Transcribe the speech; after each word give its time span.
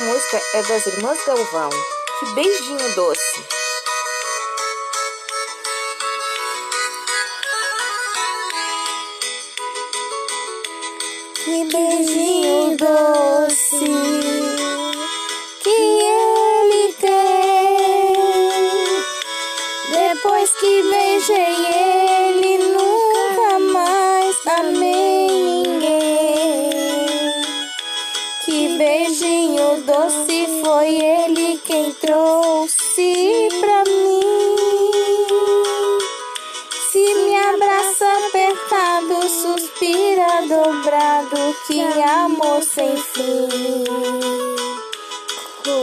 música 0.00 0.40
é 0.54 0.62
das 0.62 0.86
Irmãs 0.86 1.18
Galvão. 1.26 1.70
Que 2.18 2.34
beijinho 2.34 2.94
doce. 2.94 3.44
Que 11.44 11.64
beijinho 11.64 12.76
doce 12.76 13.84
que 15.62 15.70
ele 15.70 16.92
tem. 17.00 18.18
Depois 19.90 20.50
que 20.52 20.82
beijei 20.82 21.67
foi 30.78 30.94
ele 30.94 31.58
quem 31.64 31.92
trouxe 31.94 33.48
pra 33.58 33.82
mim. 33.82 35.00
Se 36.92 37.14
me 37.14 37.34
abraça 37.34 38.06
apertado, 38.28 39.28
suspira 39.28 40.42
dobrado, 40.42 41.56
que 41.66 41.80
amor 42.00 42.62
sem 42.62 42.96
fim. 42.96 43.48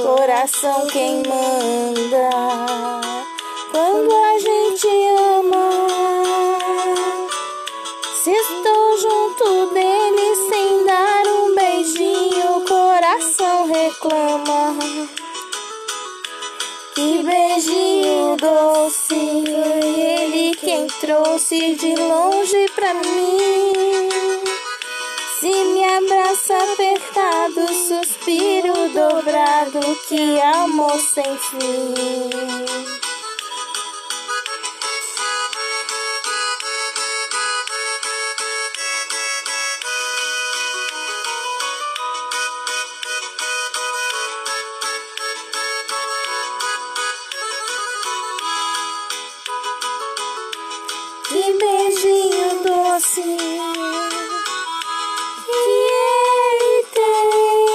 Coração 0.02 0.88
quem 0.88 1.22
manda 1.27 2.30
quando 3.72 4.16
a 4.16 4.39
gente 4.39 4.88
ama. 5.20 5.67
Se 8.23 8.31
estou 8.31 8.98
junto 8.98 9.73
dele 9.73 9.95
reclama. 13.66 14.78
Que 16.94 17.23
beijinho 17.23 18.38
doce, 18.38 19.44
foi 19.45 20.00
ele 20.00 20.56
quem 20.56 20.88
trouxe 20.88 21.76
de 21.76 21.95
longe 21.95 22.70
pra 22.76 22.94
mim. 22.94 24.09
Se 25.39 25.52
me 25.52 25.84
abraça 25.84 26.54
apertado, 26.54 27.67
suspiro 27.73 28.73
dobrado, 28.94 29.80
que 30.08 30.39
amor 30.42 31.00
sem 31.00 31.38
fim. 31.38 33.05
Que 51.28 51.42
beijinho 51.58 52.50
doce 52.64 53.23
que 55.45 55.66
ele 55.92 56.73
tem. 56.94 57.66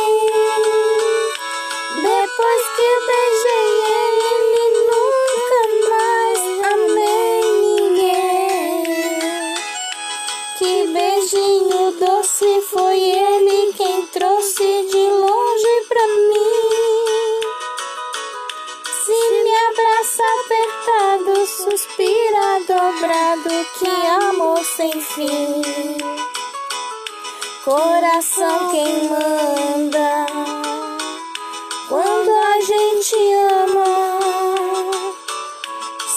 Depois 1.97 2.63
que 2.77 2.91
beijei 3.09 3.71
ele, 4.07 4.65
nunca 4.87 5.63
mais 5.91 6.41
amei 6.73 7.43
ninguém. 7.61 8.85
Que 10.57 10.75
beijinho 10.93 11.83
doce 11.99 12.51
foi 12.71 12.99
ele 13.01 13.73
quem 13.73 14.07
trouxe 14.07 14.69
de 14.93 15.10
que 23.65 24.07
amor 24.07 24.65
sem 24.65 24.93
fim. 25.01 25.63
Coração 27.65 28.71
quem 28.71 29.09
manda 29.09 30.27
quando 31.89 32.31
a 32.31 32.61
gente 32.61 33.17
ama. 33.65 34.19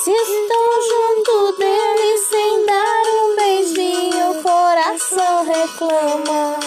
Se 0.03 0.11
estou 0.11 0.71
junto 0.89 1.57
dele 1.57 2.17
sem 2.29 2.65
dar 2.65 3.03
um 3.23 3.35
beijinho, 3.35 4.31
o 4.31 4.43
coração 4.43 5.45
reclama. 5.45 6.59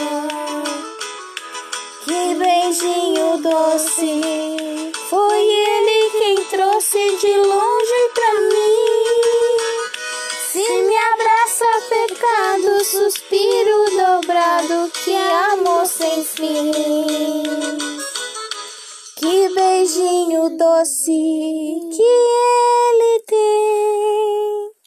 Que 2.05 2.35
beijinho 2.35 3.39
doce 3.39 4.21
foi 5.09 5.41
ele 5.41 6.11
quem 6.11 6.45
trouxe 6.47 7.17
de 7.17 7.26
suspiro 12.91 13.85
dobrado, 13.97 14.91
que 15.05 15.13
amor 15.53 15.87
sem 15.87 16.25
fim. 16.25 16.71
Que 19.17 19.49
beijinho 19.55 20.57
doce 20.57 21.11